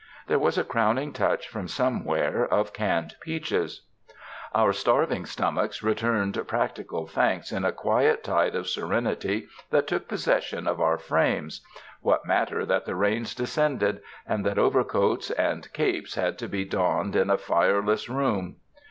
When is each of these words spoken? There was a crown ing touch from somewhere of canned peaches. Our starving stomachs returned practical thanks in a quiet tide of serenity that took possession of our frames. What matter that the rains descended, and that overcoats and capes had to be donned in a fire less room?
There 0.25 0.39
was 0.39 0.57
a 0.57 0.63
crown 0.63 0.97
ing 0.97 1.13
touch 1.13 1.47
from 1.47 1.67
somewhere 1.67 2.43
of 2.51 2.73
canned 2.73 3.13
peaches. 3.21 3.83
Our 4.55 4.73
starving 4.73 5.27
stomachs 5.27 5.83
returned 5.83 6.41
practical 6.47 7.05
thanks 7.05 7.51
in 7.51 7.63
a 7.63 7.71
quiet 7.71 8.23
tide 8.23 8.55
of 8.55 8.67
serenity 8.67 9.45
that 9.69 9.85
took 9.85 10.07
possession 10.07 10.67
of 10.67 10.81
our 10.81 10.97
frames. 10.97 11.61
What 12.01 12.25
matter 12.25 12.65
that 12.65 12.85
the 12.87 12.95
rains 12.95 13.35
descended, 13.35 14.01
and 14.25 14.43
that 14.43 14.57
overcoats 14.57 15.29
and 15.29 15.71
capes 15.71 16.15
had 16.15 16.39
to 16.39 16.47
be 16.49 16.65
donned 16.65 17.15
in 17.15 17.29
a 17.29 17.37
fire 17.37 17.79
less 17.85 18.09
room? 18.09 18.55